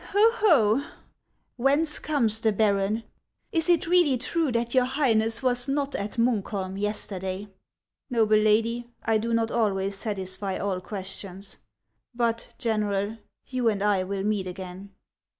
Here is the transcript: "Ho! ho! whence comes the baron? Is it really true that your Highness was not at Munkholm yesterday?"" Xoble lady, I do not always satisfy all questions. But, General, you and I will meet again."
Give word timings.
"Ho! 0.13 0.31
ho! 0.33 0.83
whence 1.57 1.99
comes 1.99 2.39
the 2.39 2.51
baron? 2.51 3.03
Is 3.51 3.69
it 3.69 3.85
really 3.85 4.17
true 4.17 4.51
that 4.51 4.73
your 4.73 4.85
Highness 4.85 5.43
was 5.43 5.69
not 5.69 5.93
at 5.93 6.13
Munkholm 6.13 6.75
yesterday?"" 6.79 7.49
Xoble 8.11 8.43
lady, 8.43 8.89
I 9.03 9.19
do 9.19 9.31
not 9.31 9.51
always 9.51 9.93
satisfy 9.95 10.57
all 10.57 10.81
questions. 10.81 11.57
But, 12.15 12.55
General, 12.57 13.17
you 13.45 13.69
and 13.69 13.83
I 13.83 14.01
will 14.01 14.23
meet 14.23 14.47
again." 14.47 14.89